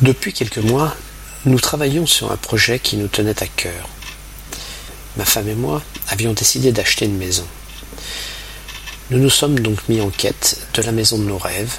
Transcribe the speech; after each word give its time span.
Depuis 0.00 0.32
quelques 0.32 0.58
mois, 0.58 0.94
nous 1.44 1.58
travaillions 1.58 2.06
sur 2.06 2.30
un 2.30 2.36
projet 2.36 2.78
qui 2.78 2.96
nous 2.96 3.08
tenait 3.08 3.42
à 3.42 3.48
cœur. 3.48 3.88
Ma 5.16 5.24
femme 5.24 5.48
et 5.48 5.56
moi 5.56 5.82
avions 6.06 6.34
décidé 6.34 6.70
d'acheter 6.70 7.06
une 7.06 7.16
maison. 7.16 7.44
Nous 9.10 9.18
nous 9.18 9.28
sommes 9.28 9.58
donc 9.58 9.88
mis 9.88 10.00
en 10.00 10.10
quête 10.10 10.60
de 10.74 10.82
la 10.82 10.92
maison 10.92 11.18
de 11.18 11.24
nos 11.24 11.36
rêves 11.36 11.78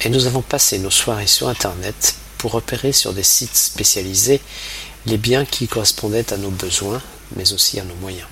et 0.00 0.10
nous 0.10 0.28
avons 0.28 0.42
passé 0.42 0.78
nos 0.78 0.92
soirées 0.92 1.26
sur 1.26 1.48
Internet 1.48 2.14
pour 2.38 2.52
repérer 2.52 2.92
sur 2.92 3.12
des 3.14 3.24
sites 3.24 3.56
spécialisés 3.56 4.40
les 5.06 5.18
biens 5.18 5.44
qui 5.44 5.66
correspondaient 5.66 6.32
à 6.32 6.36
nos 6.36 6.50
besoins, 6.50 7.02
mais 7.34 7.52
aussi 7.52 7.80
à 7.80 7.84
nos 7.84 7.96
moyens. 7.96 8.28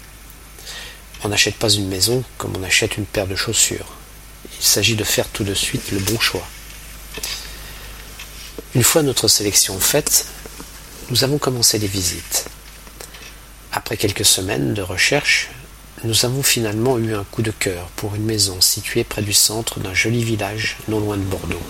On 1.24 1.28
n'achète 1.28 1.56
pas 1.56 1.70
une 1.70 1.88
maison 1.88 2.22
comme 2.36 2.56
on 2.56 2.62
achète 2.62 2.96
une 2.96 3.04
paire 3.04 3.26
de 3.26 3.34
chaussures. 3.34 3.96
Il 4.60 4.64
s'agit 4.64 4.94
de 4.94 5.02
faire 5.02 5.26
tout 5.26 5.42
de 5.42 5.54
suite 5.54 5.90
le 5.90 5.98
bon 5.98 6.20
choix. 6.20 6.46
Une 8.78 8.84
fois 8.84 9.02
notre 9.02 9.26
sélection 9.26 9.80
faite, 9.80 10.26
nous 11.10 11.24
avons 11.24 11.38
commencé 11.38 11.80
les 11.80 11.88
visites. 11.88 12.44
Après 13.72 13.96
quelques 13.96 14.24
semaines 14.24 14.72
de 14.72 14.82
recherche, 14.82 15.50
nous 16.04 16.24
avons 16.24 16.44
finalement 16.44 16.96
eu 16.96 17.12
un 17.12 17.24
coup 17.24 17.42
de 17.42 17.50
cœur 17.50 17.88
pour 17.96 18.14
une 18.14 18.22
maison 18.22 18.60
située 18.60 19.02
près 19.02 19.22
du 19.22 19.32
centre 19.32 19.80
d'un 19.80 19.94
joli 19.94 20.22
village 20.22 20.76
non 20.86 21.00
loin 21.00 21.16
de 21.16 21.24
Bordeaux. 21.24 21.60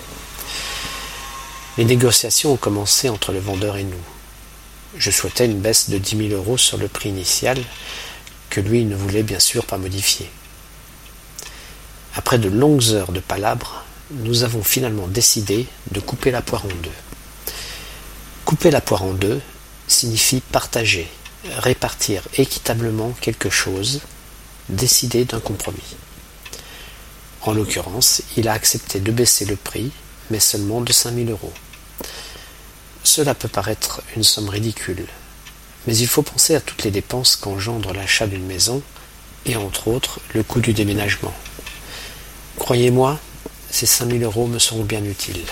Les 1.79 1.85
négociations 1.85 2.53
ont 2.53 2.57
commencé 2.57 3.09
entre 3.09 3.31
le 3.31 3.39
vendeur 3.39 3.77
et 3.77 3.83
nous. 3.85 4.05
Je 4.95 5.09
souhaitais 5.09 5.45
une 5.47 5.61
baisse 5.61 5.89
de 5.89 5.97
10 5.97 6.29
000 6.29 6.39
euros 6.39 6.59
sur 6.59 6.77
le 6.77 6.87
prix 6.87 7.09
initial, 7.09 7.57
que 8.51 8.61
lui 8.61 8.85
ne 8.85 8.95
voulait 8.95 9.23
bien 9.23 9.39
sûr 9.39 9.65
pas 9.65 9.79
modifier. 9.79 10.29
Après 12.13 12.37
de 12.37 12.49
longues 12.49 12.91
heures 12.91 13.11
de 13.11 13.19
palabres, 13.19 13.83
nous 14.11 14.43
avons 14.43 14.63
finalement 14.63 15.07
décidé 15.07 15.67
de 15.91 15.99
couper 15.99 16.31
la 16.31 16.41
poire 16.41 16.65
en 16.65 16.69
deux. 16.69 17.53
Couper 18.45 18.71
la 18.71 18.81
poire 18.81 19.03
en 19.03 19.13
deux 19.13 19.39
signifie 19.87 20.41
partager, 20.41 21.07
répartir 21.57 22.27
équitablement 22.37 23.11
quelque 23.21 23.49
chose, 23.49 24.01
décider 24.69 25.25
d'un 25.25 25.39
compromis. 25.39 25.95
En 27.41 27.53
l'occurrence, 27.53 28.23
il 28.35 28.47
a 28.47 28.53
accepté 28.53 28.99
de 28.99 29.11
baisser 29.11 29.45
le 29.45 29.55
prix, 29.55 29.91
mais 30.29 30.39
seulement 30.39 30.81
de 30.81 30.91
5000 30.91 31.29
euros. 31.29 31.53
Cela 33.03 33.33
peut 33.33 33.47
paraître 33.47 34.01
une 34.15 34.23
somme 34.23 34.49
ridicule, 34.49 35.05
mais 35.87 35.95
il 35.95 36.07
faut 36.07 36.21
penser 36.21 36.55
à 36.55 36.61
toutes 36.61 36.83
les 36.83 36.91
dépenses 36.91 37.35
qu'engendre 37.35 37.93
l'achat 37.93 38.27
d'une 38.27 38.45
maison, 38.45 38.81
et 39.45 39.55
entre 39.55 39.87
autres 39.87 40.19
le 40.33 40.43
coût 40.43 40.59
du 40.59 40.73
déménagement. 40.73 41.33
Croyez-moi, 42.57 43.19
ces 43.71 43.85
5000 43.85 44.23
euros 44.23 44.47
me 44.47 44.59
seront 44.59 44.83
bien 44.83 45.03
utiles. 45.03 45.45